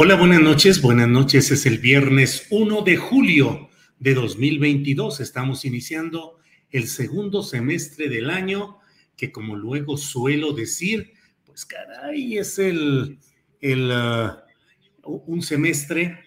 [0.00, 0.80] Hola, buenas noches.
[0.80, 1.50] Buenas noches.
[1.50, 3.68] Es el viernes 1 de julio
[3.98, 5.18] de 2022.
[5.18, 6.38] Estamos iniciando
[6.70, 8.78] el segundo semestre del año,
[9.16, 13.18] que como luego suelo decir, pues caray, es el,
[13.60, 16.20] el uh, un semestre,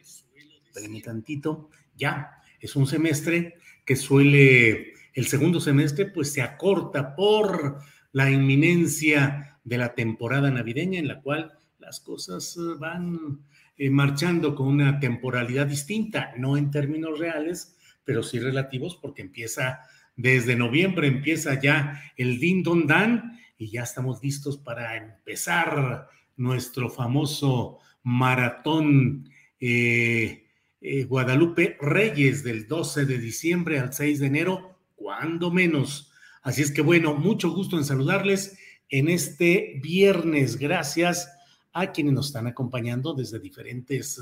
[0.65, 7.79] espérenme tantito, ya, es un semestre que suele, el segundo semestre pues se acorta por
[8.11, 13.45] la inminencia de la temporada navideña en la cual las cosas uh, van
[13.81, 19.79] eh, marchando con una temporalidad distinta, no en términos reales, pero sí relativos, porque empieza
[20.15, 26.91] desde noviembre, empieza ya el Din Don Dan y ya estamos listos para empezar nuestro
[26.91, 29.27] famoso maratón
[29.59, 30.45] eh,
[30.79, 36.11] eh, Guadalupe Reyes del 12 de diciembre al 6 de enero, cuando menos.
[36.43, 38.59] Así es que bueno, mucho gusto en saludarles
[38.89, 40.57] en este viernes.
[40.57, 41.27] Gracias
[41.73, 44.21] a quienes nos están acompañando desde diferentes eh,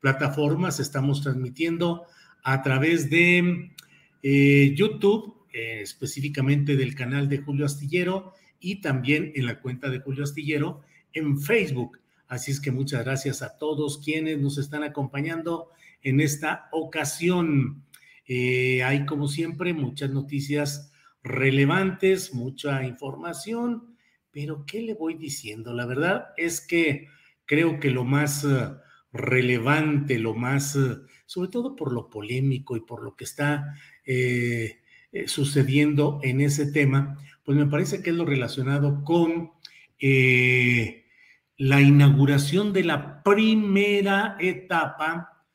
[0.00, 0.80] plataformas.
[0.80, 2.04] Estamos transmitiendo
[2.42, 3.70] a través de
[4.22, 10.00] eh, YouTube, eh, específicamente del canal de Julio Astillero y también en la cuenta de
[10.00, 12.00] Julio Astillero en Facebook.
[12.28, 15.70] Así es que muchas gracias a todos quienes nos están acompañando
[16.02, 17.84] en esta ocasión.
[18.28, 20.90] hay, como siempre, muchas noticias
[21.22, 23.95] relevantes, mucha información
[24.36, 25.72] pero ¿qué le voy diciendo?
[25.72, 27.08] La verdad es que
[27.46, 28.68] creo que lo más eh,
[29.10, 33.74] relevante, lo más, eh, sobre todo por lo polémico y por lo que está
[34.04, 34.82] eh,
[35.24, 39.52] sucediendo en ese tema, pues me parece que es lo relacionado con
[41.56, 45.46] la inauguración de la primera etapa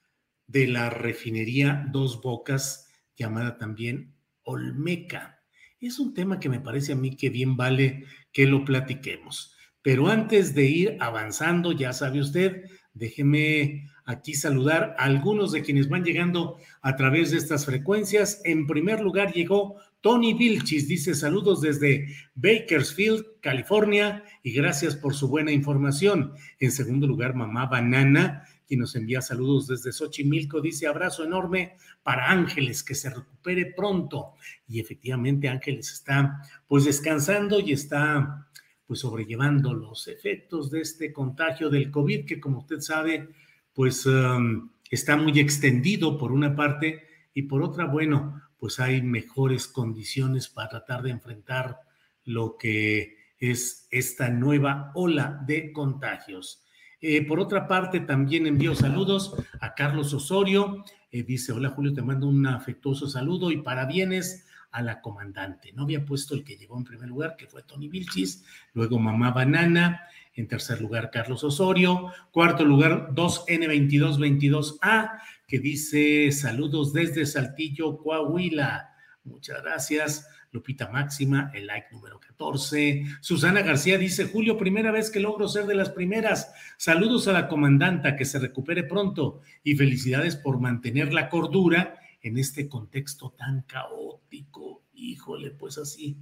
[0.47, 5.40] de la refinería Dos Bocas, llamada también Olmeca.
[5.81, 9.55] Es un tema que me parece a mí que bien vale que lo platiquemos.
[9.81, 15.89] Pero antes de ir avanzando, ya sabe usted, déjeme aquí saludar a algunos de quienes
[15.89, 18.41] van llegando a través de estas frecuencias.
[18.45, 25.29] En primer lugar llegó Tony Vilchis, dice saludos desde Bakersfield, California, y gracias por su
[25.29, 26.33] buena información.
[26.59, 32.31] En segundo lugar, mamá Banana, quien nos envía saludos desde Xochimilco, dice abrazo enorme para
[32.31, 34.35] Ángeles, que se recupere pronto.
[34.65, 38.47] Y efectivamente Ángeles está pues descansando y está
[38.87, 43.27] pues sobrellevando los efectos de este contagio del COVID, que como usted sabe,
[43.73, 49.67] pues um, está muy extendido por una parte y por otra, bueno, pues hay mejores
[49.67, 51.81] condiciones para tratar de enfrentar
[52.23, 56.63] lo que es esta nueva ola de contagios.
[57.01, 60.85] Eh, por otra parte, también envío saludos a Carlos Osorio.
[61.11, 65.73] Eh, dice, hola Julio, te mando un afectuoso saludo y parabienes a la comandante.
[65.73, 69.31] No había puesto el que llegó en primer lugar, que fue Tony Vilchis, luego Mamá
[69.31, 70.03] Banana,
[70.33, 78.91] en tercer lugar Carlos Osorio, cuarto lugar 2N2222A, que dice saludos desde Saltillo, Coahuila.
[79.23, 80.27] Muchas gracias.
[80.51, 83.05] Lupita Máxima, el like número 14.
[83.21, 86.53] Susana García dice, Julio, primera vez que logro ser de las primeras.
[86.77, 92.37] Saludos a la comandanta, que se recupere pronto y felicidades por mantener la cordura en
[92.37, 94.83] este contexto tan caótico.
[94.93, 96.17] Híjole, pues así,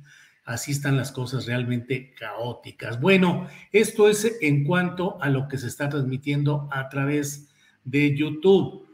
[0.46, 3.02] así están las cosas realmente caóticas.
[3.02, 7.50] Bueno, esto es en cuanto a lo que se está transmitiendo a través
[7.84, 8.88] de YouTube.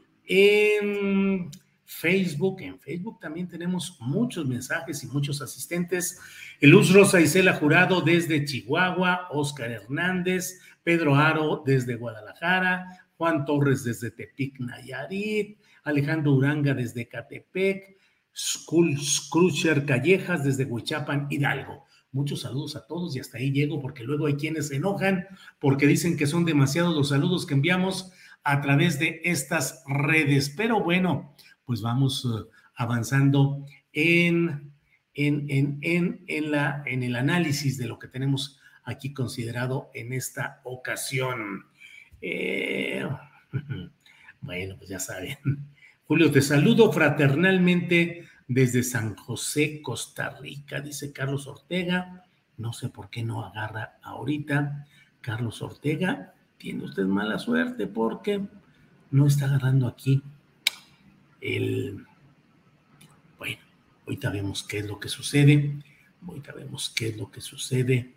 [1.85, 2.61] Facebook.
[2.61, 6.19] En Facebook también tenemos muchos mensajes y muchos asistentes.
[6.61, 14.11] Luz Rosa Isela Jurado desde Chihuahua, Oscar Hernández, Pedro Aro desde Guadalajara, Juan Torres desde
[14.11, 17.97] Tepic, Nayarit, Alejandro Uranga desde Catepec,
[18.35, 21.85] Scrusher Callejas desde Huichapan, Hidalgo.
[22.11, 25.27] Muchos saludos a todos y hasta ahí llego porque luego hay quienes se enojan
[25.59, 28.11] porque dicen que son demasiados los saludos que enviamos
[28.43, 30.53] a través de estas redes.
[30.55, 31.34] Pero bueno,
[31.65, 34.71] pues vamos eh, avanzando en,
[35.13, 35.47] en,
[35.81, 41.65] en, en, la, en el análisis de lo que tenemos aquí considerado en esta ocasión.
[42.21, 43.07] Eh,
[44.41, 45.37] bueno, pues ya saben.
[46.07, 52.23] Julio, te saludo fraternalmente desde San José, Costa Rica, dice Carlos Ortega.
[52.57, 54.85] No sé por qué no agarra ahorita.
[55.21, 58.41] Carlos Ortega, tiene usted mala suerte porque
[59.09, 60.21] no está agarrando aquí
[61.41, 62.05] el...
[63.37, 63.57] Bueno,
[64.05, 65.75] ahorita vemos qué es lo que sucede.
[66.27, 68.13] Ahorita vemos qué es lo que sucede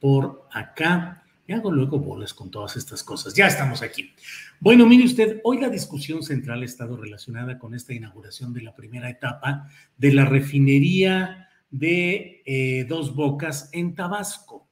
[0.00, 1.24] por acá.
[1.46, 3.34] Me hago luego bolas con todas estas cosas.
[3.34, 4.12] Ya estamos aquí.
[4.60, 8.74] Bueno, mire usted, hoy la discusión central ha estado relacionada con esta inauguración de la
[8.74, 14.68] primera etapa de la refinería de eh, Dos Bocas en Tabasco.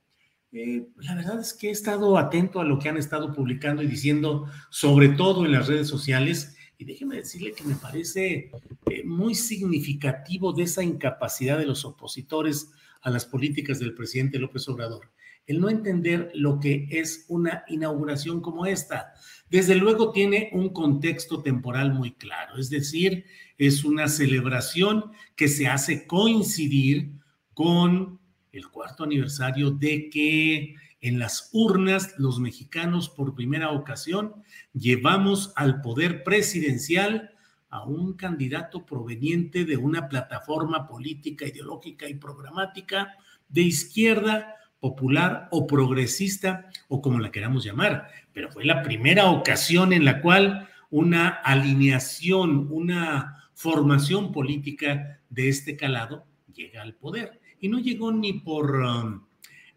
[0.52, 3.86] Eh, la verdad es que he estado atento a lo que han estado publicando y
[3.86, 8.50] diciendo, sobre todo en las redes sociales, y déjeme decirle que me parece
[8.86, 12.70] eh, muy significativo de esa incapacidad de los opositores
[13.02, 15.10] a las políticas del presidente López Obrador
[15.48, 19.14] el no entender lo que es una inauguración como esta.
[19.50, 23.24] Desde luego tiene un contexto temporal muy claro, es decir,
[23.56, 27.12] es una celebración que se hace coincidir
[27.54, 28.20] con
[28.52, 34.42] el cuarto aniversario de que en las urnas los mexicanos por primera ocasión
[34.72, 37.30] llevamos al poder presidencial
[37.70, 43.14] a un candidato proveniente de una plataforma política, ideológica y programática
[43.48, 49.92] de izquierda popular o progresista o como la queramos llamar, pero fue la primera ocasión
[49.92, 57.40] en la cual una alineación, una formación política de este calado llega al poder.
[57.60, 59.27] Y no llegó ni por um,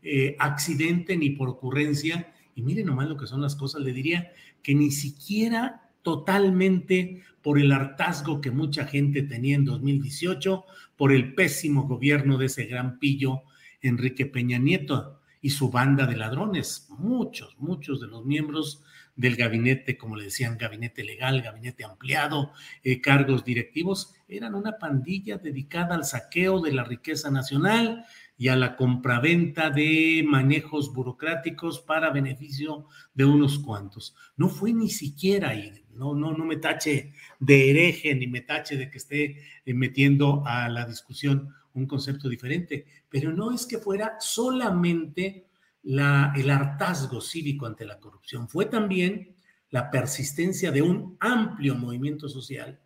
[0.03, 2.33] eh, accidente ni por ocurrencia.
[2.55, 4.31] Y miren nomás lo que son las cosas, le diría
[4.61, 10.65] que ni siquiera totalmente por el hartazgo que mucha gente tenía en 2018,
[10.95, 13.41] por el pésimo gobierno de ese gran pillo
[13.81, 16.87] Enrique Peña Nieto y su banda de ladrones.
[16.97, 18.83] Muchos, muchos de los miembros
[19.15, 22.51] del gabinete, como le decían, gabinete legal, gabinete ampliado,
[22.83, 28.05] eh, cargos directivos, eran una pandilla dedicada al saqueo de la riqueza nacional
[28.41, 34.15] y a la compraventa de manejos burocráticos para beneficio de unos cuantos.
[34.35, 38.77] No fue ni siquiera ahí, no, no, no me tache de hereje ni me tache
[38.77, 43.77] de que esté eh, metiendo a la discusión un concepto diferente, pero no es que
[43.77, 45.45] fuera solamente
[45.83, 49.35] la, el hartazgo cívico ante la corrupción, fue también
[49.69, 52.79] la persistencia de un amplio movimiento social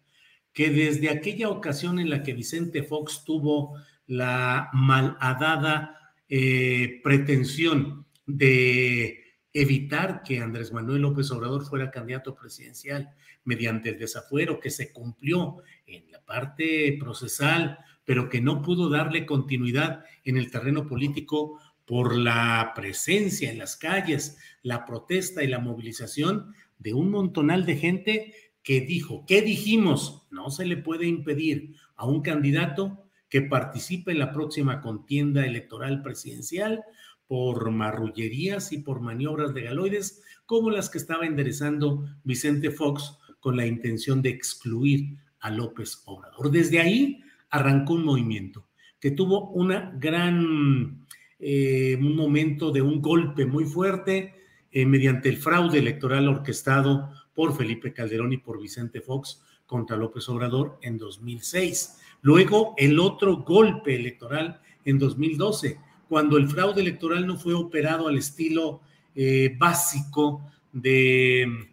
[0.51, 9.23] que desde aquella ocasión en la que Vicente Fox tuvo la malhadada eh, pretensión de
[9.53, 13.09] evitar que Andrés Manuel López Obrador fuera candidato presidencial
[13.43, 19.25] mediante el desafuero que se cumplió en la parte procesal pero que no pudo darle
[19.25, 25.59] continuidad en el terreno político por la presencia en las calles, la protesta y la
[25.59, 28.33] movilización de un montonal de gente
[28.63, 30.27] que dijo, ¿qué dijimos?
[30.31, 33.04] No se le puede impedir a un candidato
[33.35, 36.85] que participe en la próxima contienda electoral presidencial
[37.27, 43.57] por marrullerías y por maniobras de galoides como las que estaba enderezando Vicente Fox con
[43.57, 46.49] la intención de excluir a López Obrador.
[46.49, 48.69] Desde ahí arrancó un movimiento
[49.01, 51.05] que tuvo una gran,
[51.37, 54.33] eh, un momento de un golpe muy fuerte
[54.71, 60.27] eh, mediante el fraude electoral orquestado por Felipe Calderón y por Vicente Fox contra López
[60.29, 61.97] Obrador en 2006.
[62.21, 68.17] Luego el otro golpe electoral en 2012, cuando el fraude electoral no fue operado al
[68.17, 68.81] estilo
[69.15, 71.69] eh, básico de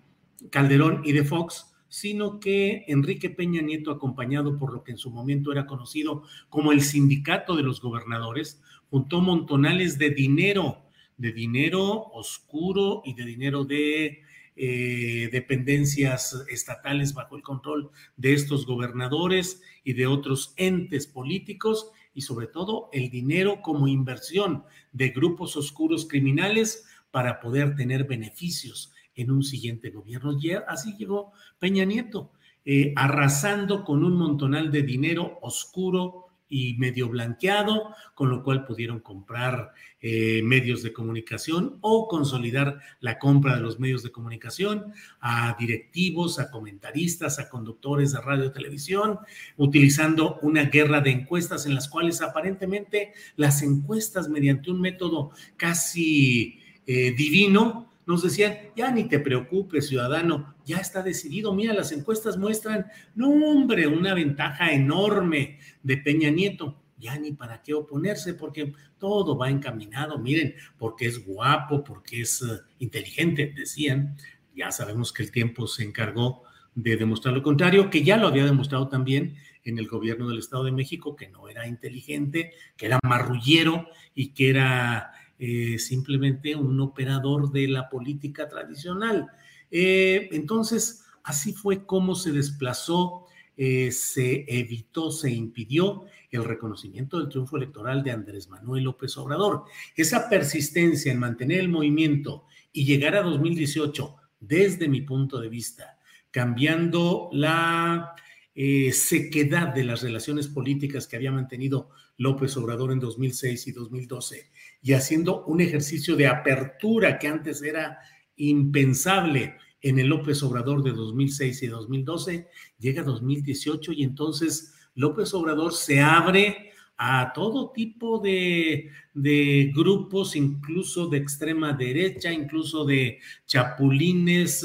[0.51, 5.11] Calderón y de Fox, sino que Enrique Peña Nieto, acompañado por lo que en su
[5.11, 10.83] momento era conocido como el sindicato de los gobernadores, juntó montonales de dinero,
[11.19, 11.83] de dinero
[12.13, 14.23] oscuro y de dinero de
[14.55, 22.21] eh, dependencias estatales bajo el control de estos gobernadores y de otros entes políticos y
[22.21, 29.31] sobre todo el dinero como inversión de grupos oscuros criminales para poder tener beneficios en
[29.31, 30.39] un siguiente gobierno.
[30.39, 32.33] Y así llegó Peña Nieto.
[32.65, 36.22] eh, arrasando con un montonal de dinero oscuro
[36.53, 43.19] y medio blanqueado, con lo cual pudieron comprar eh, medios de comunicación o consolidar la
[43.19, 48.53] compra de los medios de comunicación a directivos, a comentaristas, a conductores de radio y
[48.53, 49.19] televisión,
[49.57, 56.61] utilizando una guerra de encuestas en las cuales aparentemente las encuestas mediante un método casi
[56.87, 61.55] eh, divino nos decían, ya ni te preocupes, ciudadano, ya está decidido.
[61.55, 66.79] Mira, las encuestas muestran, no, hombre, una ventaja enorme de Peña Nieto.
[66.99, 70.19] Ya ni para qué oponerse, porque todo va encaminado.
[70.19, 74.17] Miren, porque es guapo, porque es eh, inteligente, decían.
[74.55, 76.45] Ya sabemos que el tiempo se encargó
[76.75, 80.65] de demostrar lo contrario, que ya lo había demostrado también en el gobierno del Estado
[80.65, 85.13] de México, que no era inteligente, que era marrullero y que era
[85.45, 89.27] eh, simplemente un operador de la política tradicional.
[89.73, 97.29] Eh, entonces, así fue como se desplazó, eh, se evitó, se impidió el reconocimiento del
[97.29, 99.65] triunfo electoral de Andrés Manuel López Obrador.
[99.97, 105.99] Esa persistencia en mantener el movimiento y llegar a 2018, desde mi punto de vista,
[106.31, 108.15] cambiando la
[108.55, 114.93] sequedad de las relaciones políticas que había mantenido López Obrador en 2006 y 2012 y
[114.95, 117.99] haciendo un ejercicio de apertura que antes era
[118.37, 122.49] impensable en el López Obrador de 2006 y 2012,
[122.79, 131.09] llega 2018 y entonces López Obrador se abre a todo tipo de, de, grupos, incluso
[131.09, 134.65] de extrema derecha, incluso de chapulines,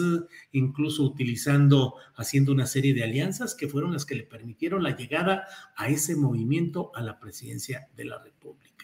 [0.52, 5.48] incluso utilizando, haciendo una serie de alianzas que fueron las que le permitieron la llegada
[5.76, 8.77] a ese movimiento a la presidencia de la República.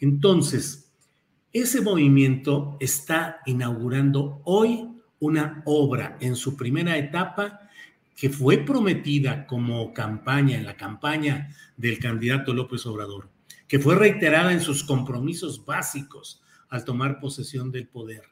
[0.00, 0.92] Entonces,
[1.52, 4.88] ese movimiento está inaugurando hoy
[5.20, 7.60] una obra en su primera etapa
[8.16, 13.28] que fue prometida como campaña, en la campaña del candidato López Obrador,
[13.66, 18.22] que fue reiterada en sus compromisos básicos al tomar posesión del poder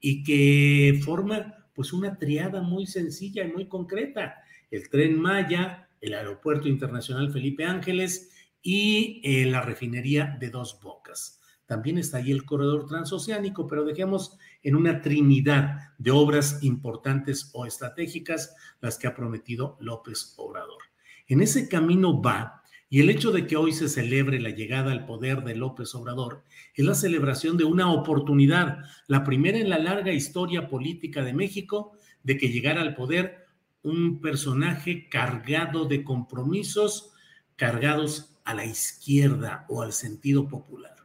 [0.00, 6.14] y que forma pues una triada muy sencilla y muy concreta, el tren Maya, el
[6.14, 8.31] aeropuerto internacional Felipe Ángeles
[8.62, 11.40] y eh, la refinería de Dos Bocas.
[11.66, 17.66] También está ahí el corredor transoceánico, pero dejemos en una trinidad de obras importantes o
[17.66, 20.82] estratégicas las que ha prometido López Obrador.
[21.28, 25.06] En ese camino va, y el hecho de que hoy se celebre la llegada al
[25.06, 30.12] poder de López Obrador es la celebración de una oportunidad, la primera en la larga
[30.12, 31.92] historia política de México,
[32.22, 33.46] de que llegara al poder
[33.82, 37.12] un personaje cargado de compromisos,
[37.56, 40.96] cargados a la izquierda o al sentido popular.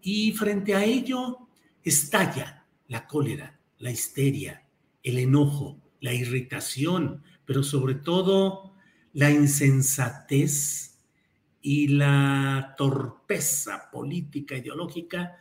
[0.00, 1.48] Y frente a ello
[1.82, 4.66] estalla la cólera, la histeria,
[5.02, 8.74] el enojo, la irritación, pero sobre todo
[9.12, 10.98] la insensatez
[11.60, 15.36] y la torpeza política, ideológica,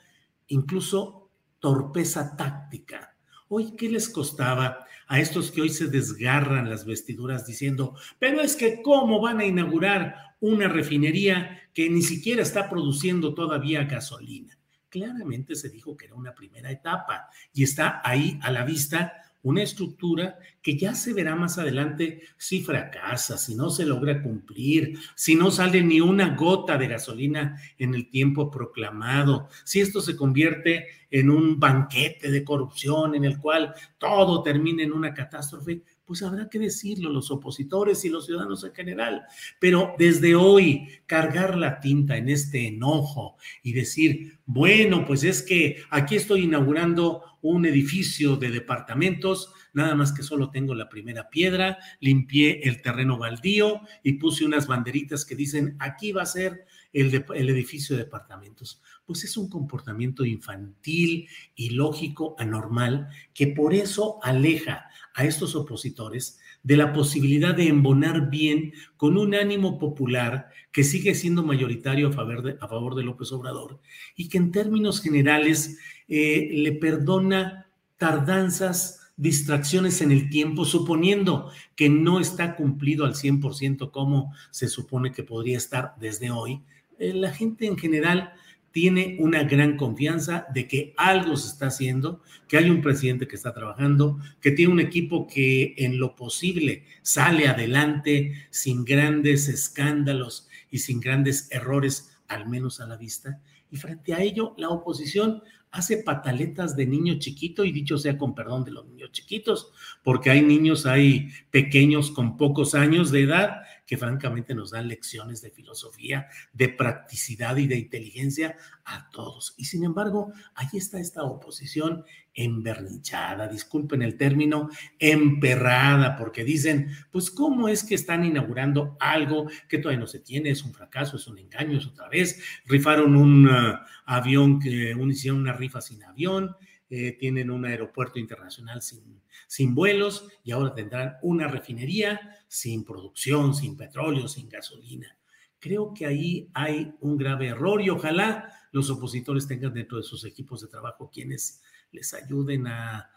[0.48, 1.29] incluso
[1.60, 3.15] torpeza táctica.
[3.50, 8.55] Hoy, ¿qué les costaba a estos que hoy se desgarran las vestiduras diciendo, pero es
[8.55, 14.57] que cómo van a inaugurar una refinería que ni siquiera está produciendo todavía gasolina?
[14.89, 19.63] Claramente se dijo que era una primera etapa y está ahí a la vista una
[19.63, 25.36] estructura que ya se verá más adelante si fracasa, si no se logra cumplir, si
[25.36, 30.88] no sale ni una gota de gasolina en el tiempo proclamado, si esto se convierte
[31.10, 36.49] en un banquete de corrupción en el cual todo termina en una catástrofe, pues habrá
[36.49, 39.23] que decirlo los opositores y los ciudadanos en general.
[39.59, 45.83] Pero desde hoy, cargar la tinta en este enojo y decir, bueno, pues es que
[45.89, 51.77] aquí estoy inaugurando un edificio de departamentos, nada más que solo tengo la primera piedra,
[51.99, 57.13] limpié el terreno baldío y puse unas banderitas que dicen, aquí va a ser el,
[57.50, 65.24] edificio de departamentos pues es un comportamiento infantil, ilógico, anormal, que por eso aleja a
[65.24, 71.41] estos opositores de la posibilidad de embonar bien con un ánimo popular que sigue siendo
[71.41, 73.79] mayoritario a favor de, a favor de López Obrador
[74.15, 75.77] y que en términos generales
[76.10, 77.67] eh, le perdona
[77.98, 85.12] tardanzas, distracciones en el tiempo, suponiendo que no está cumplido al 100% como se supone
[85.12, 86.62] que podría estar desde hoy.
[86.99, 88.33] Eh, la gente en general
[88.71, 93.35] tiene una gran confianza de que algo se está haciendo, que hay un presidente que
[93.35, 100.47] está trabajando, que tiene un equipo que en lo posible sale adelante sin grandes escándalos
[100.69, 105.41] y sin grandes errores al menos a la vista, y frente a ello la oposición
[105.71, 109.71] hace pataletas de niño chiquito y dicho sea con perdón de los niños chiquitos,
[110.03, 115.41] porque hay niños, hay pequeños con pocos años de edad que francamente nos dan lecciones
[115.41, 119.56] de filosofía, de practicidad y de inteligencia a todos.
[119.58, 122.03] Y sin embargo, ahí está esta oposición
[122.34, 129.79] embernichada, disculpen el término, emperrada, porque dicen, pues cómo es que están inaugurando algo que
[129.79, 133.48] todavía no se tiene, es un fracaso, es un engaño, es otra vez, rifaron un
[133.48, 136.56] uh, avión, que hicieron una rifa sin avión,
[136.89, 143.53] eh, tienen un aeropuerto internacional sin, sin vuelos y ahora tendrán una refinería sin producción,
[143.53, 145.17] sin petróleo, sin gasolina.
[145.60, 150.24] Creo que ahí hay un grave error y ojalá los opositores tengan dentro de sus
[150.24, 153.12] equipos de trabajo quienes les ayuden a,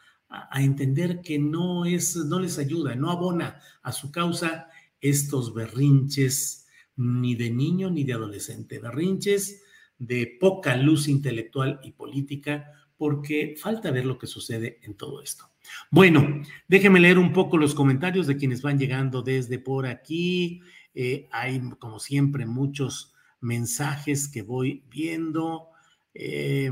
[0.54, 4.68] entender que no es, no les ayuda, no abona a su causa
[5.00, 9.64] estos berrinches ni de niño ni de adolescente, berrinches
[9.98, 15.48] de poca luz intelectual y política, porque falta ver lo que sucede en todo esto.
[15.90, 20.60] Bueno, déjenme leer un poco los comentarios de quienes van llegando desde por aquí.
[20.94, 25.70] Eh, hay, como siempre, muchos mensajes que voy viendo.
[26.12, 26.70] Eh,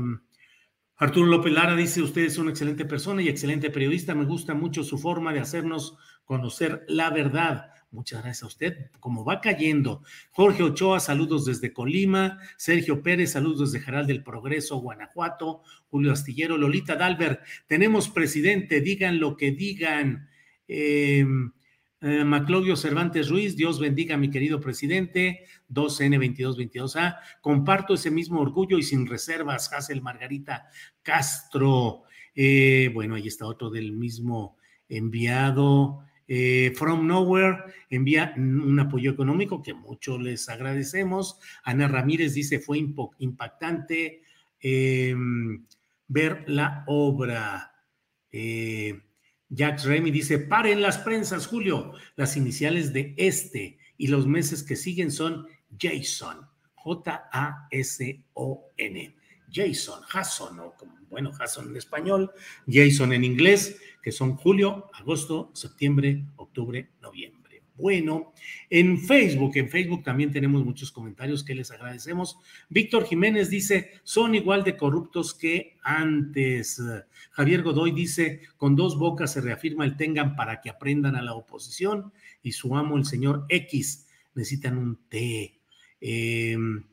[0.97, 4.13] Arturo López Lara dice, usted es una excelente persona y excelente periodista.
[4.13, 7.71] Me gusta mucho su forma de hacernos conocer la verdad.
[7.91, 8.91] Muchas gracias a usted.
[8.99, 10.03] Como va cayendo.
[10.31, 12.39] Jorge Ochoa, saludos desde Colima.
[12.57, 15.63] Sergio Pérez, saludos desde Jaral del Progreso, Guanajuato.
[15.89, 20.29] Julio Astillero, Lolita Dalbert, tenemos presidente, digan lo que digan.
[20.67, 21.25] Eh,
[22.01, 27.17] eh, Maclovio Cervantes Ruiz, Dios bendiga a mi querido presidente, 2N2222A.
[27.41, 30.69] Comparto ese mismo orgullo y sin reservas, Hazel Margarita
[31.01, 32.03] Castro.
[32.33, 36.05] Eh, bueno, ahí está otro del mismo enviado.
[36.31, 41.39] Eh, From Nowhere envía un apoyo económico que mucho les agradecemos.
[41.63, 44.21] Ana Ramírez dice fue impactante
[44.59, 45.65] em,
[46.07, 47.73] ver la obra.
[48.31, 49.01] Eh,
[49.49, 51.93] Jack Remy dice, paren las prensas, Julio.
[52.15, 55.47] Las iniciales de este y los meses que siguen son
[55.79, 57.59] Jason, J-A-S-O-N.
[59.51, 60.75] Jason, Jason, o
[61.09, 62.31] bueno, Jason en español,
[62.67, 67.39] Jason en inglés, que son julio, agosto, septiembre, octubre, noviembre.
[67.79, 68.33] Bueno,
[68.69, 72.37] en Facebook, en Facebook también tenemos muchos comentarios que les agradecemos.
[72.67, 76.81] Víctor Jiménez dice, son igual de corruptos que antes.
[77.31, 81.33] Javier Godoy dice, con dos bocas se reafirma el tengan para que aprendan a la
[81.33, 82.11] oposición
[82.43, 85.57] y su amo, el señor X, necesitan un T.
[86.01, 86.83] Em,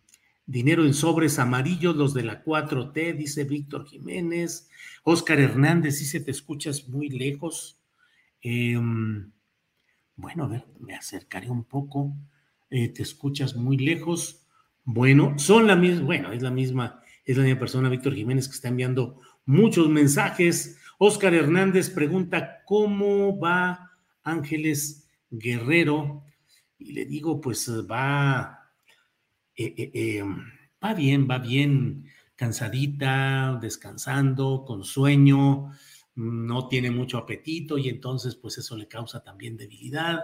[0.46, 4.70] dinero en sobres amarillos, los de la 4T, dice Víctor Jiménez.
[5.02, 7.80] Oscar Hernández dice, te escuchas muy lejos.
[8.40, 9.32] Em,
[10.14, 12.16] bueno, a ver, me acercaré un poco.
[12.70, 14.46] Eh, te escuchas muy lejos.
[14.84, 18.54] Bueno, son la misma, bueno, es la misma, es la misma persona, Víctor Jiménez, que
[18.54, 20.78] está enviando muchos mensajes.
[20.98, 23.90] Oscar Hernández pregunta, ¿cómo va
[24.22, 26.24] Ángeles Guerrero?
[26.78, 28.55] Y le digo, pues va,
[29.56, 30.22] eh, eh,
[30.84, 32.04] va bien, va bien,
[32.36, 35.70] cansadita, descansando, con sueño
[36.16, 40.20] no tiene mucho apetito y entonces pues eso le causa también debilidad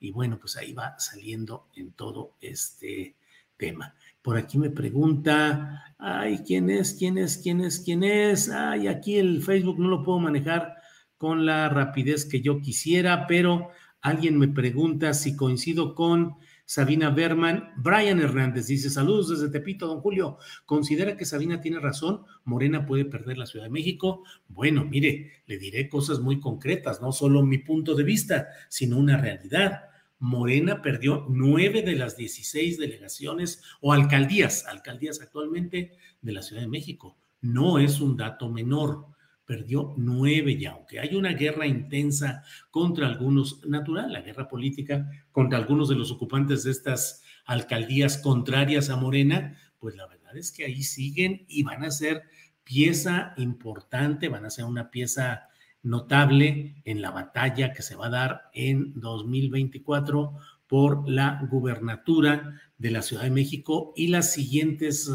[0.00, 3.14] y bueno, pues ahí va saliendo en todo este
[3.56, 3.94] tema.
[4.22, 6.94] Por aquí me pregunta, ay, ¿quién es?
[6.94, 7.38] ¿Quién es?
[7.38, 7.80] ¿Quién es?
[7.80, 8.48] ¿Quién es?
[8.50, 10.76] Ay, aquí el Facebook no lo puedo manejar
[11.18, 13.68] con la rapidez que yo quisiera, pero
[14.00, 17.72] alguien me pregunta si coincido con Sabina Berman.
[17.76, 20.38] Brian Hernández dice, saludos desde Tepito, don Julio.
[20.64, 22.22] ¿Considera que Sabina tiene razón?
[22.44, 24.24] Morena puede perder la Ciudad de México.
[24.48, 29.16] Bueno, mire, le diré cosas muy concretas, no solo mi punto de vista, sino una
[29.16, 29.84] realidad.
[30.18, 36.68] Morena perdió nueve de las 16 delegaciones o alcaldías, alcaldías actualmente de la Ciudad de
[36.68, 37.18] México.
[37.42, 39.13] No es un dato menor
[39.44, 45.58] perdió nueve y aunque hay una guerra intensa contra algunos, natural, la guerra política contra
[45.58, 50.64] algunos de los ocupantes de estas alcaldías contrarias a Morena, pues la verdad es que
[50.64, 52.22] ahí siguen y van a ser
[52.64, 55.48] pieza importante, van a ser una pieza
[55.82, 62.90] notable en la batalla que se va a dar en 2024 por la gubernatura de
[62.90, 65.10] la Ciudad de México y las siguientes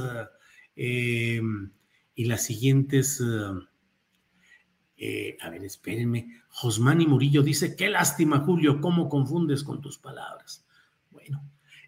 [0.75, 1.41] eh,
[2.13, 3.25] y las siguientes eh,
[4.99, 6.27] eh, a ver, espérenme.
[6.49, 10.65] Josmani Murillo dice, qué lástima, Julio, cómo confundes con tus palabras.
[11.09, 11.41] Bueno,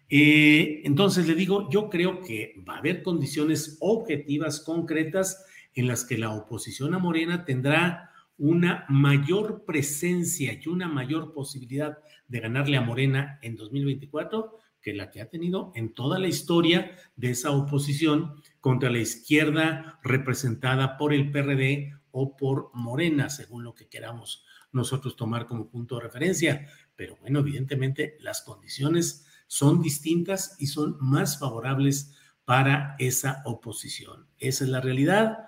[0.08, 5.44] eh, entonces le digo, yo creo que va a haber condiciones objetivas, concretas,
[5.74, 11.98] en las que la oposición a Morena tendrá una mayor presencia y una mayor posibilidad
[12.28, 16.96] de ganarle a Morena en 2024 que la que ha tenido en toda la historia
[17.16, 23.74] de esa oposición contra la izquierda representada por el PRD o por Morena, según lo
[23.74, 26.68] que queramos nosotros tomar como punto de referencia.
[26.96, 34.26] Pero bueno, evidentemente las condiciones son distintas y son más favorables para esa oposición.
[34.38, 35.38] Esa es la realidad.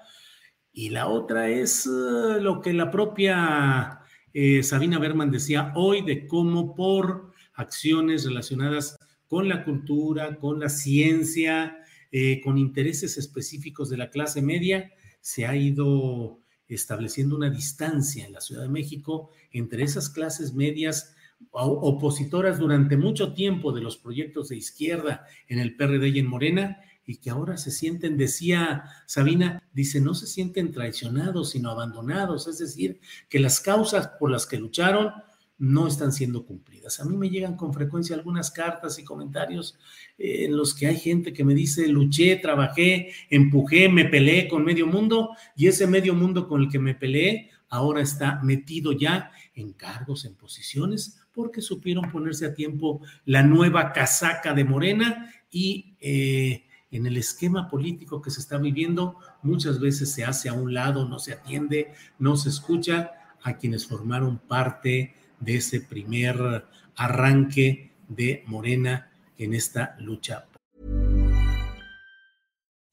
[0.72, 4.00] Y la otra es eh, lo que la propia
[4.33, 8.98] eh, Sabina Berman decía hoy de cómo por acciones relacionadas
[9.29, 11.79] con la cultura, con la ciencia,
[12.11, 18.33] eh, con intereses específicos de la clase media, se ha ido estableciendo una distancia en
[18.33, 21.14] la Ciudad de México entre esas clases medias
[21.50, 26.81] opositoras durante mucho tiempo de los proyectos de izquierda en el PRD y en Morena
[27.07, 32.59] y que ahora se sienten, decía Sabina, dice, no se sienten traicionados, sino abandonados, es
[32.59, 35.12] decir, que las causas por las que lucharon
[35.59, 37.01] no están siendo cumplidas.
[37.01, 39.79] A mí me llegan con frecuencia algunas cartas y comentarios
[40.19, 44.64] eh, en los que hay gente que me dice, luché, trabajé, empujé, me peleé con
[44.64, 49.31] medio mundo y ese medio mundo con el que me peleé ahora está metido ya
[49.55, 55.97] en cargos, en posiciones, porque supieron ponerse a tiempo la nueva casaca de Morena y
[56.01, 60.73] eh, en el esquema político que se está viviendo muchas veces se hace a un
[60.73, 63.12] lado, no se atiende, no se escucha
[63.43, 66.64] a quienes formaron parte de ese primer
[66.96, 70.44] arranque de Morena en esta lucha.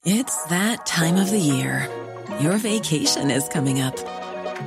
[0.04, 1.88] It's that time of the year.
[2.40, 3.96] Your vacation is coming up.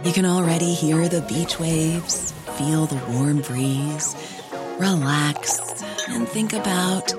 [0.05, 4.15] You can already hear the beach waves, feel the warm breeze,
[4.79, 5.75] relax
[6.07, 7.13] and think about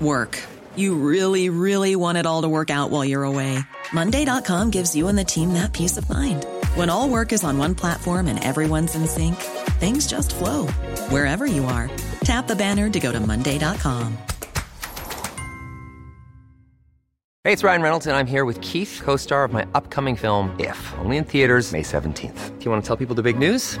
[0.00, 0.38] work.
[0.76, 3.58] You really, really want it all to work out while you're away.
[3.92, 6.46] Monday.com gives you and the team that peace of mind.
[6.74, 9.36] When all work is on one platform and everyone's in sync,
[9.82, 10.68] things just flow
[11.10, 11.90] wherever you are.
[12.22, 14.16] Tap the banner to go to Monday.com.
[17.42, 20.54] Hey, it's Ryan Reynolds, and I'm here with Keith, co star of my upcoming film,
[20.60, 22.58] If, only in theaters, May 17th.
[22.58, 23.80] Do you want to tell people the big news?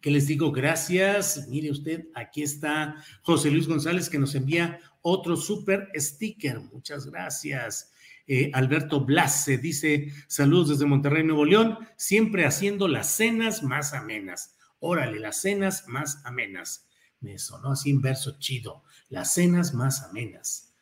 [0.00, 0.52] ¿Qué les digo?
[0.52, 1.48] Gracias.
[1.48, 6.60] Mire usted, aquí está José Luis González que nos envía otro super sticker.
[6.60, 7.92] Muchas gracias.
[8.26, 14.56] Eh, Alberto Blase dice, saludos desde Monterrey, Nuevo León, siempre haciendo las cenas más amenas.
[14.80, 16.86] Órale, las cenas más amenas.
[17.20, 18.84] Me sonó así en verso chido.
[19.08, 20.74] Las cenas más amenas.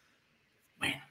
[0.76, 1.06] Bueno,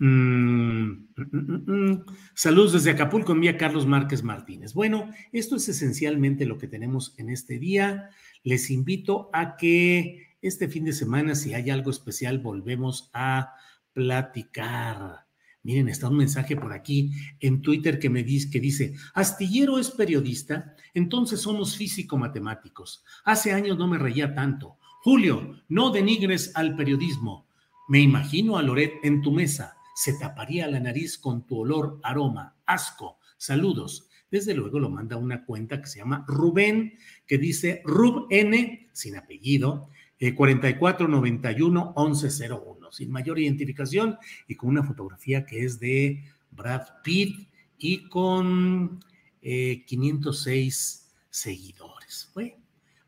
[0.00, 0.87] Mm,
[1.32, 4.74] mm, mm, Saludos desde Acapulco, envía Carlos Márquez Martínez.
[4.74, 8.10] Bueno, esto es esencialmente lo que tenemos en este día.
[8.42, 13.54] Les invito a que este fin de semana, si hay algo especial, volvemos a
[13.92, 15.26] platicar.
[15.62, 19.90] Miren, está un mensaje por aquí en Twitter que me dice, que dice, Astillero es
[19.90, 23.04] periodista, entonces somos físico-matemáticos.
[23.24, 24.78] Hace años no me reía tanto.
[25.02, 27.46] Julio, no denigres al periodismo.
[27.88, 32.54] Me imagino a Loret en tu mesa se taparía la nariz con tu olor, aroma,
[32.66, 33.18] asco.
[33.36, 34.08] Saludos.
[34.30, 39.16] Desde luego lo manda una cuenta que se llama Rubén, que dice Rub N, sin
[39.16, 47.48] apellido, eh, 4491-1101, sin mayor identificación y con una fotografía que es de Brad Pitt
[47.76, 49.00] y con
[49.42, 52.30] 506 eh, seguidores.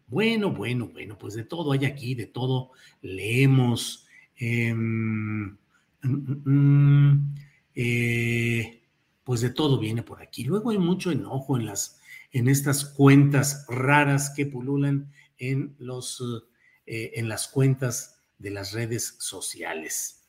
[0.09, 4.09] Bueno, bueno, bueno, pues de todo hay aquí, de todo leemos.
[4.35, 5.57] Em,
[7.75, 8.83] eh,
[9.25, 10.45] pues de todo viene por aquí.
[10.45, 12.01] Luego hay mucho enojo en las
[12.33, 16.23] en estas cuentas raras que pululan en los
[16.87, 20.29] eh, en las cuentas de las redes sociales.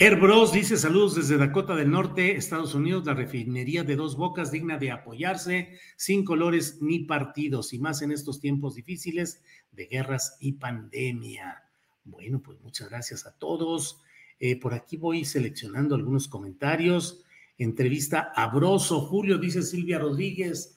[0.00, 4.78] Airbros dice saludos desde Dakota del Norte, Estados Unidos, la refinería de dos bocas digna
[4.78, 10.52] de apoyarse, sin colores ni partidos, y más en estos tiempos difíciles de guerras y
[10.52, 11.67] pandemia.
[12.08, 14.00] Bueno, pues muchas gracias a todos.
[14.40, 17.22] Eh, por aquí voy seleccionando algunos comentarios.
[17.58, 20.76] Entrevista a Broso, Julio, dice Silvia Rodríguez.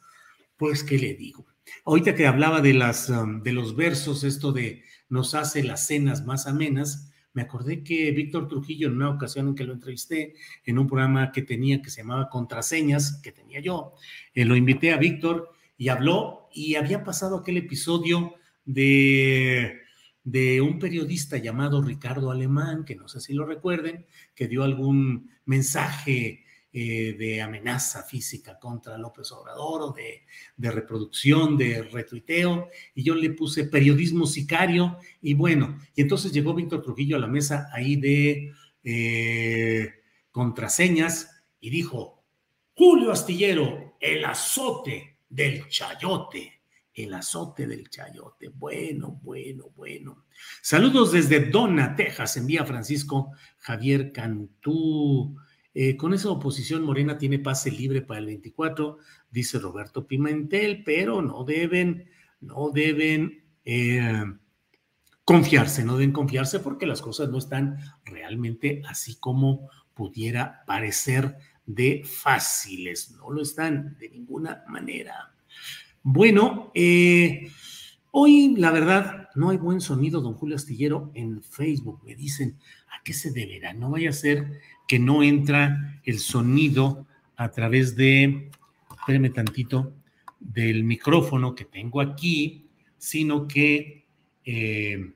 [0.58, 1.46] Pues, ¿qué le digo?
[1.86, 6.26] Ahorita que hablaba de, las, um, de los versos, esto de nos hace las cenas
[6.26, 10.80] más amenas, me acordé que Víctor Trujillo, en una ocasión en que lo entrevisté, en
[10.80, 13.94] un programa que tenía que se llamaba Contraseñas, que tenía yo,
[14.34, 19.81] eh, lo invité a Víctor y habló y había pasado aquel episodio de
[20.24, 24.06] de un periodista llamado Ricardo Alemán, que no sé si lo recuerden,
[24.36, 31.84] que dio algún mensaje eh, de amenaza física contra López Obrador o de, reproducción, de
[31.84, 37.20] retuiteo, y yo le puse periodismo sicario, y bueno, y entonces llegó Víctor Trujillo a
[37.20, 38.54] la mesa ahí de
[38.84, 39.90] eh,
[40.32, 42.24] contraseñas y dijo,
[42.74, 46.61] Julio Astillero, el azote del chayote.
[46.94, 48.50] El azote del chayote.
[48.50, 50.26] Bueno, bueno, bueno.
[50.62, 55.36] Saludos desde Dona, Texas, envía Francisco Javier Cantú.
[55.74, 58.98] Eh, con esa oposición, Morena tiene pase libre para el 24,
[59.30, 62.10] dice Roberto Pimentel, pero no deben,
[62.42, 64.26] no deben eh,
[65.24, 72.04] confiarse, no deben confiarse porque las cosas no están realmente así como pudiera parecer de
[72.04, 75.31] fáciles, no lo están de ninguna manera.
[76.04, 77.52] Bueno, eh,
[78.10, 82.02] hoy la verdad no hay buen sonido, don Julio Astillero, en Facebook.
[82.04, 83.74] Me dicen, ¿a qué se deberá?
[83.74, 88.50] No vaya a ser que no entra el sonido a través de,
[88.98, 89.94] espérame tantito,
[90.40, 92.66] del micrófono que tengo aquí,
[92.98, 94.06] sino que
[94.44, 95.14] eh,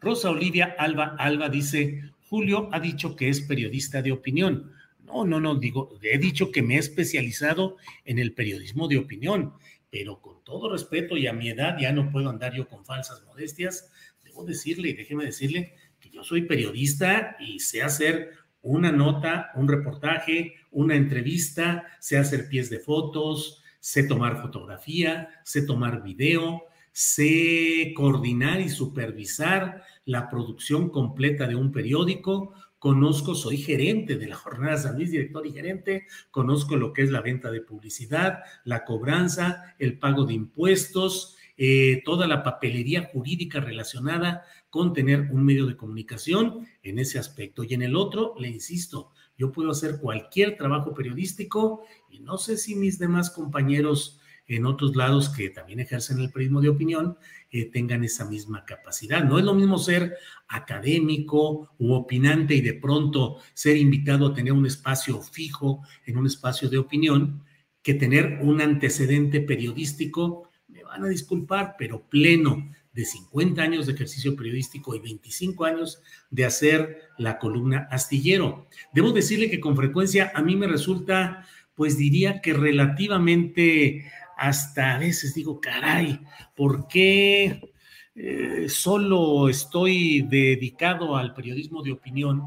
[0.00, 4.72] Rosa Olivia Alba Alba dice, Julio ha dicho que es periodista de opinión.
[5.04, 9.52] No, no, no, digo, he dicho que me he especializado en el periodismo de opinión,
[9.94, 13.22] pero con todo respeto y a mi edad ya no puedo andar yo con falsas
[13.22, 13.92] modestias.
[14.24, 19.68] Debo decirle y déjeme decirle que yo soy periodista y sé hacer una nota, un
[19.68, 27.92] reportaje, una entrevista, sé hacer pies de fotos, sé tomar fotografía, sé tomar video, sé
[27.94, 32.52] coordinar y supervisar la producción completa de un periódico,
[32.84, 37.10] conozco, soy gerente de la Jornada San Luis, director y gerente, conozco lo que es
[37.10, 43.58] la venta de publicidad, la cobranza, el pago de impuestos, eh, toda la papelería jurídica
[43.58, 47.64] relacionada con tener un medio de comunicación en ese aspecto.
[47.64, 52.58] Y en el otro, le insisto, yo puedo hacer cualquier trabajo periodístico y no sé
[52.58, 57.16] si mis demás compañeros en otros lados que también ejercen el periodismo de opinión
[57.50, 59.22] eh, tengan esa misma capacidad.
[59.24, 60.16] No es lo mismo ser
[60.48, 66.26] académico u opinante y de pronto ser invitado a tener un espacio fijo en un
[66.26, 67.44] espacio de opinión
[67.82, 73.92] que tener un antecedente periodístico, me van a disculpar, pero pleno de 50 años de
[73.92, 78.66] ejercicio periodístico y 25 años de hacer la columna astillero.
[78.92, 84.98] Debo decirle que con frecuencia a mí me resulta, pues diría que relativamente hasta a
[84.98, 86.20] veces digo, caray,
[86.56, 87.72] ¿por qué
[88.14, 92.42] eh, solo estoy dedicado al periodismo de opinión?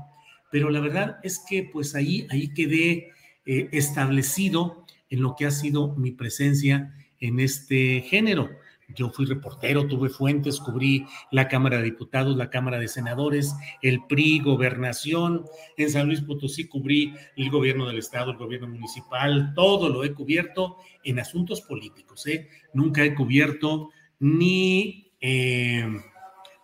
[0.52, 3.12] Pero la verdad es que pues ahí, ahí quedé
[3.46, 8.50] eh, establecido en lo que ha sido mi presencia en este género.
[8.96, 14.06] Yo fui reportero, tuve fuentes, cubrí la Cámara de Diputados, la Cámara de Senadores, el
[14.08, 15.46] PRI, gobernación.
[15.76, 20.14] En San Luis Potosí cubrí el gobierno del Estado, el gobierno municipal, todo lo he
[20.14, 22.26] cubierto en asuntos políticos.
[22.28, 22.48] ¿eh?
[22.74, 25.86] Nunca he cubierto ni, eh,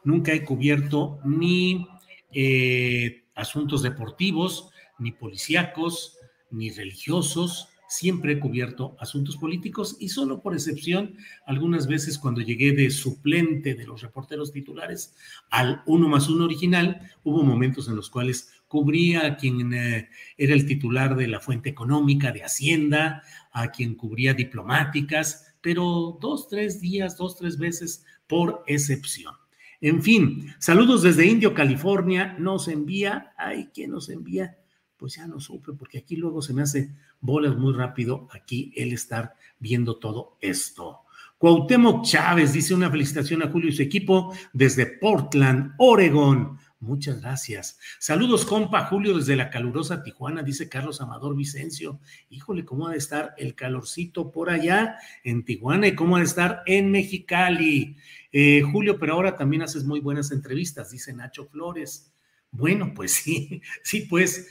[0.05, 1.88] nunca he cubierto ni
[2.31, 6.17] eh, asuntos deportivos, ni policíacos,
[6.51, 12.71] ni religiosos siempre he cubierto asuntos políticos y solo por excepción, algunas veces cuando llegué
[12.71, 15.15] de suplente de los reporteros titulares
[15.51, 20.56] al uno más uno original, hubo momentos en los cuales cubría a quien eh, era
[20.56, 26.82] el titular de la fuente económica de Hacienda, a quien cubría diplomáticas, pero dos, tres
[26.82, 29.36] días, dos, tres veces por excepción.
[29.82, 32.36] En fin, saludos desde Indio, California.
[32.39, 34.58] Nos envía, ay, ¿quién nos envía?
[34.97, 36.89] Pues ya no supe, porque aquí luego se me hace
[37.23, 40.99] bolas muy rápido aquí el estar viendo todo esto.
[41.38, 46.57] Cuauhtémoc Chávez dice una felicitación a Julio y su equipo desde Portland, Oregon.
[46.79, 47.79] Muchas gracias.
[47.97, 52.01] Saludos, compa Julio, desde la calurosa Tijuana, dice Carlos Amador Vicencio.
[52.29, 56.25] Híjole, ¿cómo ha de estar el calorcito por allá en Tijuana y cómo ha de
[56.25, 57.95] estar en Mexicali?
[58.33, 62.12] Eh, Julio, pero ahora también haces muy buenas entrevistas, dice Nacho Flores.
[62.51, 64.49] Bueno, pues sí, sí, pues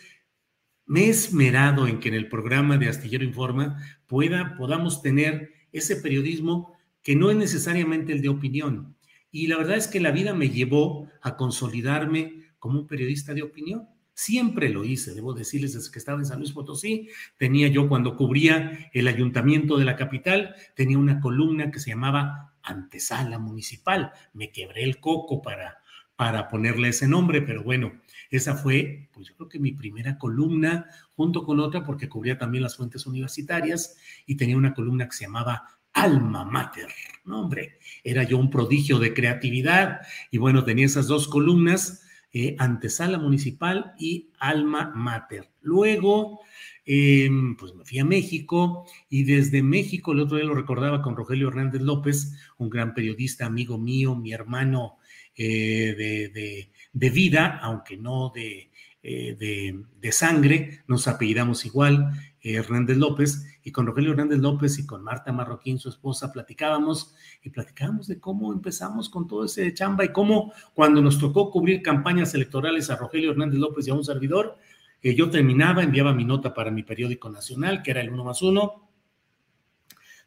[0.87, 5.97] me he esmerado en que en el programa de Astillero Informa pueda, podamos tener ese
[5.97, 8.97] periodismo que no es necesariamente el de opinión.
[9.31, 13.43] Y la verdad es que la vida me llevó a consolidarme como un periodista de
[13.43, 13.89] opinión.
[14.15, 18.17] Siempre lo hice, debo decirles, desde que estaba en San Luis Potosí, tenía yo cuando
[18.17, 24.13] cubría el ayuntamiento de la capital, tenía una columna que se llamaba Antesala Municipal.
[24.35, 25.79] Me quebré el coco para,
[26.15, 28.02] para ponerle ese nombre, pero bueno,
[28.33, 32.63] esa fue, pues yo creo que mi primera columna, junto con otra, porque cubría también
[32.63, 36.89] las fuentes universitarias y tenía una columna que se llamaba alma mater.
[37.27, 42.57] No, hombre, era yo un prodigio de creatividad y bueno, tenía esas dos columnas, eh,
[42.59, 45.51] antesala municipal y alma mater.
[45.61, 46.41] Luego,
[46.87, 51.17] em, pues me fui a México y desde México, el otro día lo recordaba con
[51.17, 54.97] Rogelio Hernández López, un gran periodista, amigo mío, mi hermano
[55.37, 58.71] eh, de, de, vida, aunque no de,
[59.03, 64.79] eh, de, de, sangre, nos apellidamos igual, eh, Hernández López, y con Rogelio Hernández López
[64.79, 69.73] y con Marta Marroquín, su esposa, platicábamos y platicábamos de cómo empezamos con todo ese
[69.75, 73.95] chamba y cómo cuando nos tocó cubrir campañas electorales a Rogelio Hernández López y a
[73.95, 74.57] un servidor,
[75.03, 78.41] eh, yo terminaba, enviaba mi nota para mi periódico nacional, que era el uno más
[78.43, 78.89] uno,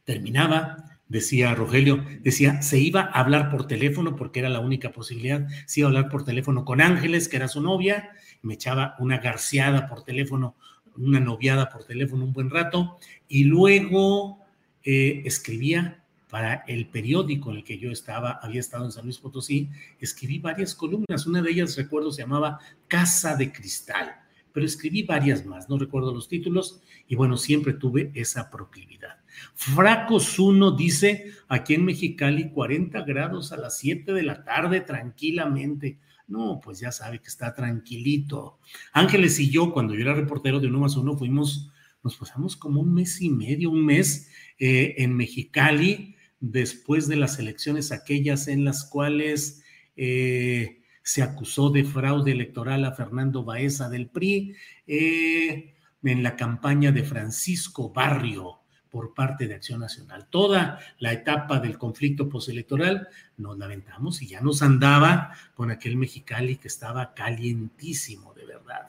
[0.03, 5.47] terminaba, decía Rogelio, decía, se iba a hablar por teléfono porque era la única posibilidad,
[5.65, 8.09] se iba a hablar por teléfono con Ángeles, que era su novia,
[8.41, 10.55] me echaba una garciada por teléfono
[10.97, 14.39] una noviada por teléfono un buen rato y luego
[14.83, 19.19] eh, escribía para el periódico en el que yo estaba, había estado en San Luis
[19.19, 24.15] Potosí, escribí varias columnas, una de ellas recuerdo se llamaba Casa de Cristal,
[24.51, 29.17] pero escribí varias más, no recuerdo los títulos y bueno, siempre tuve esa proclividad.
[29.53, 35.99] Fracos 1 dice, aquí en Mexicali 40 grados a las 7 de la tarde tranquilamente.
[36.27, 38.59] No, pues ya sabe que está tranquilito.
[38.93, 41.71] Ángeles y yo, cuando yo era reportero de Uno más Uno, fuimos,
[42.03, 47.39] nos pasamos como un mes y medio, un mes eh, en Mexicali, después de las
[47.39, 49.63] elecciones aquellas en las cuales
[49.95, 54.55] eh, se acusó de fraude electoral a Fernando Baeza del PRI,
[54.87, 58.59] eh, en la campaña de Francisco Barrio
[58.95, 60.25] por parte de Acción Nacional.
[60.29, 66.55] Toda la etapa del conflicto postelectoral nos lamentamos y ya nos andaba con aquel Mexicali
[66.55, 68.87] que estaba calientísimo, de verdad.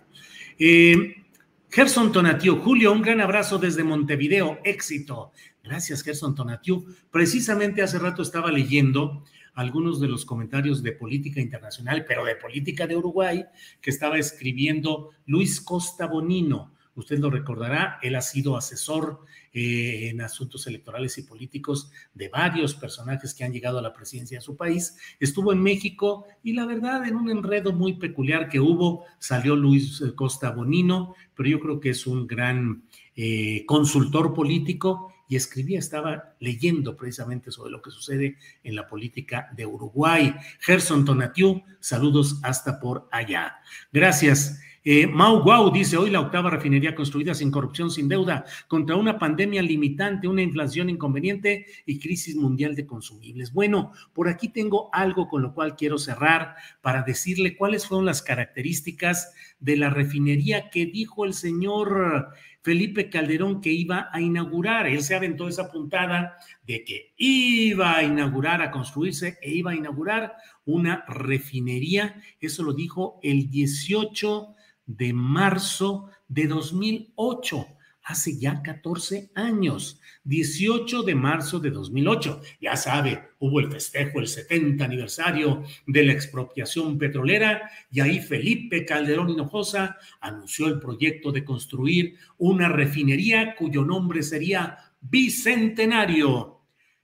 [0.60, 1.24] Eh,
[1.68, 5.32] Gerson Tonatiu, Julio, un gran abrazo desde Montevideo, éxito.
[5.64, 6.86] Gracias, Gerson Tonatiu.
[7.10, 12.86] Precisamente hace rato estaba leyendo algunos de los comentarios de política internacional, pero de política
[12.86, 13.44] de Uruguay,
[13.80, 16.75] que estaba escribiendo Luis Costa Bonino.
[16.96, 19.20] Usted lo recordará, él ha sido asesor
[19.52, 24.38] eh, en asuntos electorales y políticos de varios personajes que han llegado a la presidencia
[24.38, 24.98] de su país.
[25.20, 30.02] Estuvo en México y la verdad, en un enredo muy peculiar que hubo, salió Luis
[30.14, 36.34] Costa Bonino, pero yo creo que es un gran eh, consultor político y escribía, estaba
[36.40, 40.34] leyendo precisamente sobre lo que sucede en la política de Uruguay.
[40.60, 43.56] Gerson Tonatiu, saludos hasta por allá.
[43.92, 44.60] Gracias.
[44.88, 49.18] Eh, Mau Guau dice, hoy la octava refinería construida sin corrupción, sin deuda, contra una
[49.18, 53.52] pandemia limitante, una inflación inconveniente y crisis mundial de consumibles.
[53.52, 58.22] Bueno, por aquí tengo algo con lo cual quiero cerrar para decirle cuáles fueron las
[58.22, 62.28] características de la refinería que dijo el señor
[62.66, 64.88] Felipe Calderón que iba a inaugurar.
[64.88, 69.76] Él se aventó esa puntada de que iba a inaugurar, a construirse e iba a
[69.76, 72.20] inaugurar una refinería.
[72.40, 74.48] Eso lo dijo el 18
[74.84, 77.68] de marzo de 2008,
[78.06, 82.40] hace ya 14 años, 18 de marzo de 2008.
[82.60, 88.84] Ya sabe, hubo el festejo, el 70 aniversario de la expropiación petrolera y ahí Felipe
[88.84, 96.60] Calderón Hinojosa anunció el proyecto de construir una refinería cuyo nombre sería Bicentenario.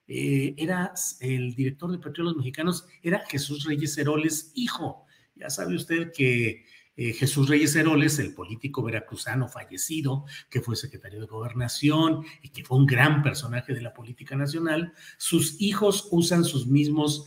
[0.07, 5.05] Eh, era el director de Petróleos Mexicanos, era Jesús Reyes Heroles, hijo.
[5.35, 6.65] Ya sabe usted que
[6.97, 12.65] eh, Jesús Reyes Heroles, el político veracruzano fallecido, que fue secretario de gobernación y que
[12.65, 17.27] fue un gran personaje de la política nacional, sus hijos usan sus mismos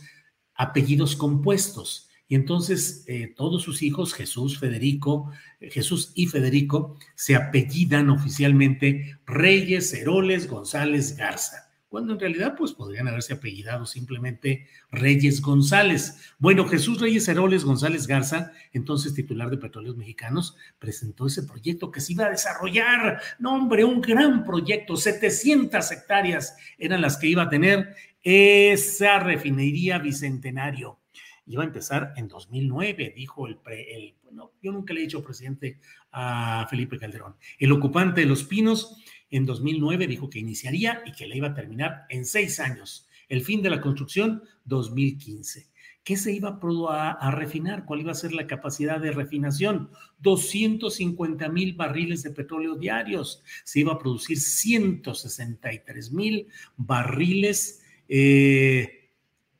[0.54, 2.08] apellidos compuestos.
[2.28, 9.18] Y entonces eh, todos sus hijos, Jesús, Federico, eh, Jesús y Federico, se apellidan oficialmente
[9.26, 16.34] Reyes Heroles González Garza cuando en realidad pues podrían haberse apellidado simplemente Reyes González.
[16.38, 22.00] Bueno, Jesús Reyes Heroles González Garza, entonces titular de Petróleos Mexicanos, presentó ese proyecto que
[22.00, 23.20] se iba a desarrollar.
[23.38, 29.98] No, hombre, un gran proyecto, 700 hectáreas eran las que iba a tener esa refinería
[29.98, 30.98] Bicentenario.
[31.46, 35.78] Iba a empezar en 2009, dijo el, el bueno, yo nunca le he dicho presidente
[36.10, 37.36] a Felipe Calderón.
[37.58, 38.96] El ocupante de Los Pinos
[39.30, 43.06] en 2009 dijo que iniciaría y que la iba a terminar en seis años.
[43.28, 45.66] El fin de la construcción, 2015.
[46.06, 46.60] ¿Qué se iba
[46.90, 47.84] a, refinar?
[47.84, 49.90] ¿Cuál iba a ser la capacidad de refinación?
[50.20, 53.42] 250 mil barriles de petróleo diarios.
[53.64, 56.46] Se iba a producir 163 mil
[56.76, 59.10] barriles eh,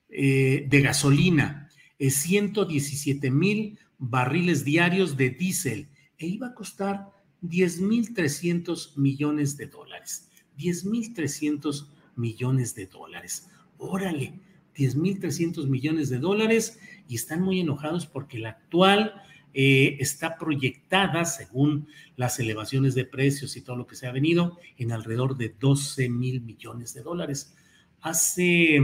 [0.08, 5.88] eh, de gasolina, 117 eh, mil barriles diarios de diésel.
[6.16, 7.08] E iba a costar
[7.42, 10.30] 10.300 millones de dólares.
[10.58, 13.48] 10.300 millones de dólares.
[13.78, 14.40] Órale,
[14.76, 16.78] 10.300 millones de dólares
[17.08, 19.22] y están muy enojados porque la actual
[19.58, 24.58] eh, está proyectada, según las elevaciones de precios y todo lo que se ha venido,
[24.76, 27.54] en alrededor de 12 mil millones de dólares.
[28.02, 28.80] Hace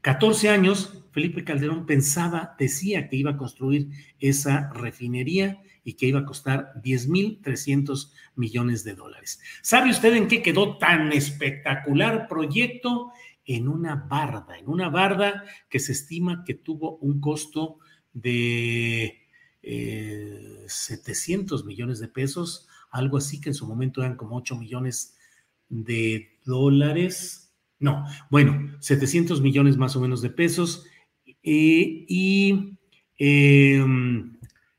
[0.00, 3.90] 14 mm, años, Felipe Calderón pensaba, decía que iba a construir
[4.20, 9.40] esa refinería y que iba a costar 10.300 millones de dólares.
[9.62, 13.12] ¿Sabe usted en qué quedó tan espectacular proyecto?
[13.46, 17.78] En una barda, en una barda que se estima que tuvo un costo
[18.14, 19.20] de
[20.66, 25.16] 700 eh, millones de pesos, algo así que en su momento eran como 8 millones
[25.68, 27.52] de dólares.
[27.78, 30.86] No, bueno, 700 millones más o menos de pesos.
[31.42, 32.78] Eh, y
[33.18, 34.33] em,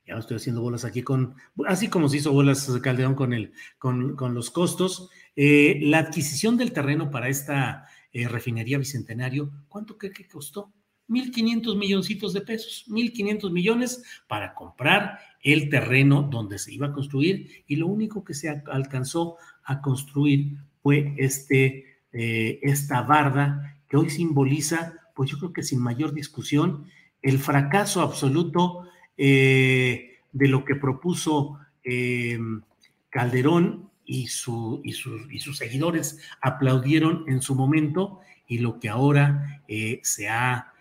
[0.05, 1.35] ya estoy haciendo bolas aquí con,
[1.67, 5.09] así como se hizo bolas Calderón con, el, con, con los costos.
[5.35, 10.71] Eh, la adquisición del terreno para esta refinería Bicentenario, ¿cuánto cree que costó?
[11.07, 17.63] 1.500 milloncitos de pesos, 1.500 millones para comprar el terreno donde se iba a construir
[17.67, 24.09] y lo único que se alcanzó a construir fue este, eh, esta barda que hoy
[24.09, 26.85] simboliza, pues yo creo que sin mayor discusión,
[27.21, 28.87] el fracaso absoluto
[29.17, 32.39] eh, de lo que propuso eh,
[33.09, 34.91] Calderón y, su, y,
[35.33, 39.61] y, sus seguidores aplaudieron en su momento y lo que ahora
[40.03, 40.71] se ha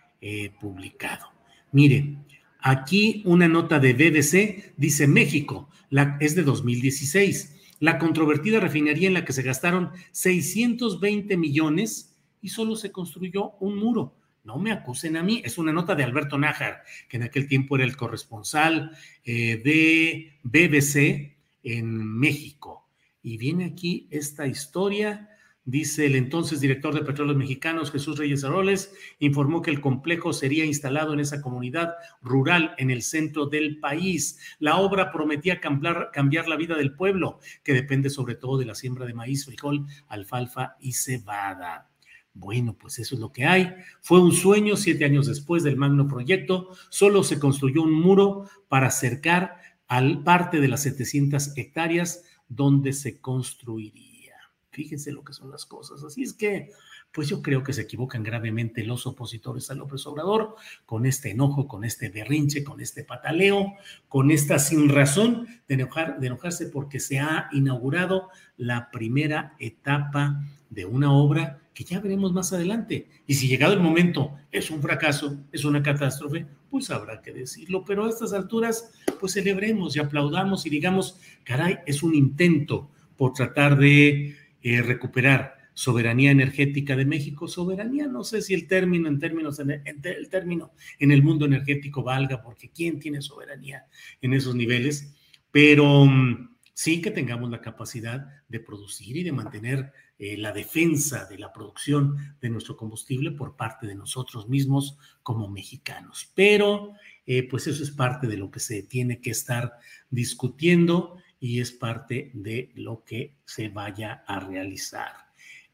[0.61, 1.31] publicado.
[1.73, 2.19] Mire,
[2.61, 7.55] aquí una nota de BBC dice México, la, es de 2016.
[7.81, 13.77] La controvertida refinería en la que se gastaron 620 millones y solo se construyó un
[13.77, 14.15] muro.
[14.45, 17.77] No me acusen a mí, es una nota de Alberto Nájar, que en aquel tiempo
[17.77, 22.87] era el corresponsal eh, de BBC en México.
[23.23, 25.31] Y viene aquí esta historia
[25.67, 30.67] Dice el entonces director de Petróleos Mexicanos, Jesús Reyes Aroles, informó que el complejo sería
[30.67, 34.39] instalado en esa comunidad rural en el centro del país.
[34.59, 38.75] La obra prometía cambiar, cambiar la vida del pueblo, que depende sobre todo de la
[38.75, 41.89] siembra de maíz, frijol, alfalfa y cebada.
[42.35, 43.73] Bueno, pues eso es lo que hay.
[44.01, 46.71] Fue un sueño siete años después del magno proyecto.
[46.91, 49.57] Solo se construyó un muro para acercar
[49.87, 54.35] al parte de las 700 hectáreas donde se construiría.
[54.71, 56.03] Fíjense lo que son las cosas.
[56.03, 56.73] Así es que,
[57.15, 61.69] pues yo creo que se equivocan gravemente los opositores a López Obrador con este enojo,
[61.69, 63.75] con este berrinche, con este pataleo,
[64.09, 70.45] con esta sin razón de, enojar, de enojarse porque se ha inaugurado la primera etapa
[70.71, 73.09] de una obra que ya veremos más adelante.
[73.29, 77.85] Y si llegado el momento es un fracaso, es una catástrofe, pues habrá que decirlo.
[77.85, 78.91] Pero a estas alturas,
[79.21, 85.64] pues celebremos y aplaudamos y digamos, caray, es un intento por tratar de eh, recuperar
[85.75, 87.49] soberanía energética de México.
[87.49, 92.03] Soberanía, no sé si el término en términos, en el, término en el mundo energético
[92.03, 93.87] valga, porque ¿quién tiene soberanía
[94.23, 95.15] en esos niveles?
[95.51, 101.27] Pero mm, sí que tengamos la capacidad de producir y de mantener eh, la defensa
[101.27, 106.31] de la producción de nuestro combustible por parte de nosotros mismos como mexicanos.
[106.35, 106.93] Pero,
[107.27, 109.73] eh, pues eso es parte de lo que se tiene que estar
[110.11, 115.24] discutiendo y es parte de lo que se vaya a realizar.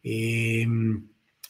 [0.03, 1.09] Em,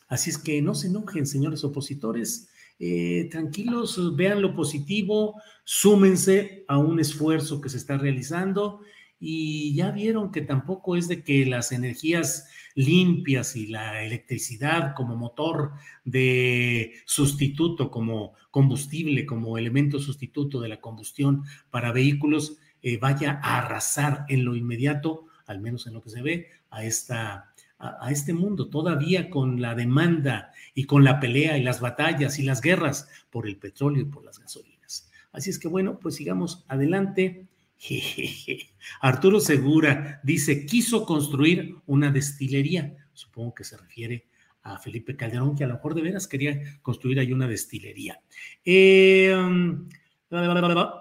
[0.09, 2.49] así es que no se enojen, señores opositores.
[2.79, 8.81] Eh, tranquilos, vean lo positivo, súmense a un esfuerzo que se está realizando
[9.21, 15.15] y ya vieron que tampoco es de que las energías limpias y la electricidad como
[15.17, 15.73] motor
[16.05, 23.59] de sustituto, como combustible, como elemento sustituto de la combustión para vehículos, eh, vaya a
[23.59, 27.50] arrasar en lo inmediato, al menos en lo que se ve, a, esta,
[27.81, 32.43] a, este mundo, todavía con la demanda y con la pelea y las batallas y
[32.43, 35.11] las guerras por el petróleo y por las gasolinas.
[35.33, 37.47] Así es que bueno, pues sigamos adelante.
[39.01, 42.97] Arturo Segura dice, quiso construir una destilería.
[43.15, 44.27] Supongo que se refiere
[44.63, 48.21] a Felipe Calderón, que a lo mejor de veras quería construir ahí una destilería.
[48.63, 49.35] Eh,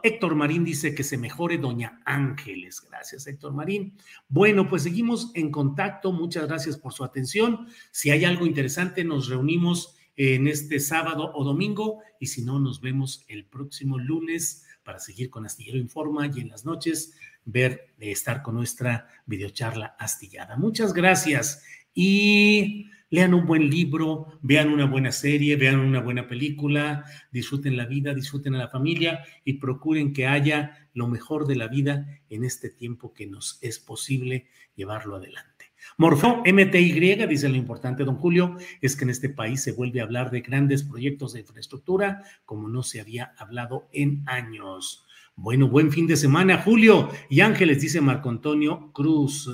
[0.03, 2.81] Héctor Marín dice que se mejore Doña Ángeles.
[2.81, 3.93] Gracias, Héctor Marín.
[4.27, 6.11] Bueno, pues seguimos en contacto.
[6.11, 7.67] Muchas gracias por su atención.
[7.91, 12.81] Si hay algo interesante, nos reunimos en este sábado o domingo y si no, nos
[12.81, 17.13] vemos el próximo lunes para seguir con Astillero Informa y en las noches
[17.45, 20.57] ver, estar con nuestra videocharla astillada.
[20.57, 21.63] Muchas gracias
[21.93, 27.85] y lean un buen libro, vean una buena serie, vean una buena película, disfruten la
[27.85, 32.43] vida, disfruten a la familia y procuren que haya lo mejor de la vida en
[32.43, 35.49] este tiempo que nos es posible llevarlo adelante.
[35.97, 40.03] Morfeo MTY dice lo importante, don Julio, es que en este país se vuelve a
[40.03, 45.05] hablar de grandes proyectos de infraestructura como no se había hablado en años.
[45.35, 47.09] Bueno, buen fin de semana, Julio.
[47.29, 49.49] Y Ángeles, dice Marco Antonio Cruz.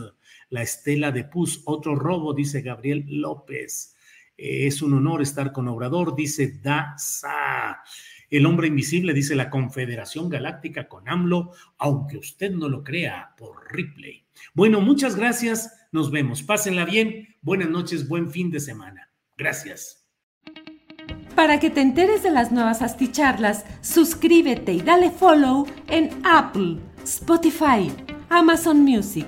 [0.50, 3.96] La estela de Pus, otro robo, dice Gabriel López.
[4.38, 7.80] es un honor estar con Obrador, dice Daza.
[8.30, 13.72] El hombre invisible, dice la Confederación Galáctica con AMLO, aunque usted no lo crea, por
[13.72, 14.26] Ripley.
[14.54, 15.88] Bueno, muchas gracias.
[15.92, 16.44] Nos vemos.
[16.44, 17.36] Pásenla bien.
[17.42, 19.10] Buenas noches, buen fin de semana.
[19.38, 20.06] Gracias.
[21.36, 27.92] Para que te enteres de las nuevas asticharlas, suscríbete y dale follow en Apple, Spotify,
[28.30, 29.28] Amazon Music,